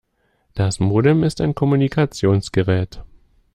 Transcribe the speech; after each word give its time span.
Das 0.55 0.79
Modem 0.79 1.21
ist 1.21 1.41
ein 1.41 1.53
Kommunikationsgerät. 1.53 3.03